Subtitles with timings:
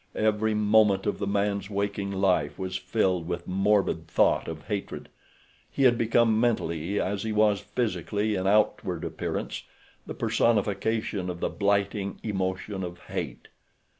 [0.15, 5.95] Every moment of the man's waking life was filled with morbid thought of hatred—he had
[5.95, 9.61] become mentally as he was physically in outward appearance,
[10.07, 13.47] the personification of the blighting emotion of Hate.